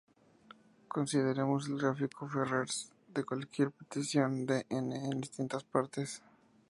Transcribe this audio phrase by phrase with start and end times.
[0.87, 6.23] Consideremos el gráfico Ferrers de cualquier partición de "n" en distintas partes.